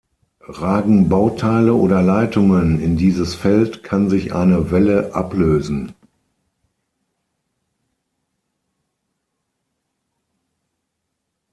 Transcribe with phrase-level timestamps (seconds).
[0.49, 5.93] Ragen Bauteile oder Leitungen in dieses Feld, kann sich eine Welle ablösen.